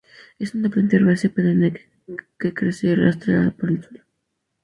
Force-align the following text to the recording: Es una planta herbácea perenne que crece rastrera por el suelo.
Es 0.39 0.55
una 0.55 0.67
planta 0.67 0.95
herbácea 0.95 1.29
perenne 1.29 1.75
que 2.39 2.53
crece 2.55 2.95
rastrera 2.95 3.51
por 3.51 3.69
el 3.69 3.83
suelo. 3.83 4.03